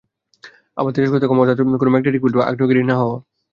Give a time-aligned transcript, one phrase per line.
[0.77, 3.17] আবার তেজষ্ক্রিয়তা কম অর্থাৎ কোনো ম্যাগনেটিক ফিল্ড বা আগ্নেয়াগিরিই না হওয়া।